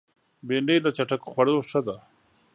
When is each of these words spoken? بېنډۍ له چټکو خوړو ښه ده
بېنډۍ 0.47 0.77
له 0.85 0.89
چټکو 0.97 1.29
خوړو 1.31 1.55
ښه 1.69 1.79
ده 1.87 1.97